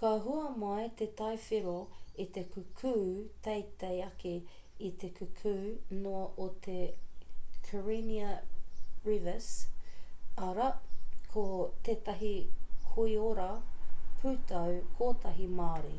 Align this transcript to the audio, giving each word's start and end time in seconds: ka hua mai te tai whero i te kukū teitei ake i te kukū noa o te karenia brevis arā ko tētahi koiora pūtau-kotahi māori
ka 0.00 0.10
hua 0.26 0.42
mai 0.60 0.84
te 0.98 1.06
tai 1.18 1.32
whero 1.46 1.72
i 2.22 2.24
te 2.36 2.42
kukū 2.52 2.92
teitei 3.48 3.98
ake 4.04 4.32
i 4.86 4.88
te 5.02 5.10
kukū 5.18 5.52
noa 6.04 6.22
o 6.44 6.46
te 6.66 6.78
karenia 7.66 8.30
brevis 9.04 9.50
arā 10.48 10.68
ko 11.34 11.44
tētahi 11.90 12.30
koiora 12.94 13.50
pūtau-kotahi 14.24 15.50
māori 15.60 15.94